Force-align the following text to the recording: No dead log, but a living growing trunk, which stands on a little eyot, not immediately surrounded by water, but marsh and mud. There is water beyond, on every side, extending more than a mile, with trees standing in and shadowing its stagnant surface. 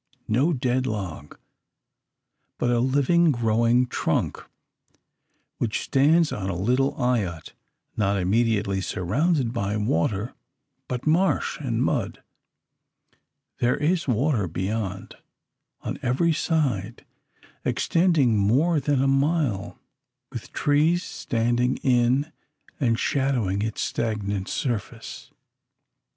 No 0.27 0.51
dead 0.51 0.87
log, 0.87 1.37
but 2.57 2.71
a 2.71 2.79
living 2.79 3.31
growing 3.31 3.85
trunk, 3.85 4.43
which 5.59 5.81
stands 5.83 6.31
on 6.31 6.49
a 6.49 6.55
little 6.55 6.95
eyot, 6.99 7.53
not 7.95 8.17
immediately 8.17 8.81
surrounded 8.81 9.53
by 9.53 9.77
water, 9.77 10.33
but 10.87 11.05
marsh 11.05 11.59
and 11.59 11.83
mud. 11.83 12.23
There 13.59 13.77
is 13.77 14.07
water 14.07 14.47
beyond, 14.47 15.17
on 15.81 15.99
every 16.01 16.33
side, 16.33 17.05
extending 17.63 18.39
more 18.39 18.79
than 18.79 19.03
a 19.03 19.07
mile, 19.07 19.77
with 20.31 20.51
trees 20.51 21.03
standing 21.03 21.77
in 21.83 22.31
and 22.79 22.97
shadowing 22.97 23.61
its 23.61 23.81
stagnant 23.81 24.47
surface. 24.49 25.29